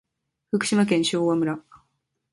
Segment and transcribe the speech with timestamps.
[0.49, 1.61] 福島県昭和村